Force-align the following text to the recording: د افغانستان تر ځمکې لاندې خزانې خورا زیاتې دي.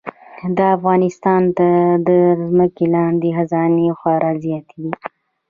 د 0.57 0.59
افغانستان 0.75 1.41
تر 1.57 2.33
ځمکې 2.47 2.85
لاندې 2.95 3.29
خزانې 3.37 3.87
خورا 3.99 4.31
زیاتې 4.43 4.75
دي. 4.83 4.91